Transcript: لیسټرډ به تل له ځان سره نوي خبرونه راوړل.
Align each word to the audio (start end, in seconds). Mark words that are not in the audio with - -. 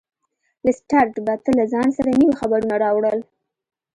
لیسټرډ 0.65 1.13
به 1.25 1.33
تل 1.43 1.53
له 1.59 1.65
ځان 1.73 1.87
سره 1.97 2.09
نوي 2.19 2.33
خبرونه 2.39 2.75
راوړل. 2.83 3.19